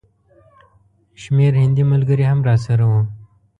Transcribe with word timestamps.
شمېر 1.21 1.53
هندي 1.63 1.83
ملګري 1.91 2.25
هم 2.31 2.39
راسره 2.47 2.85
وو. 2.91 3.01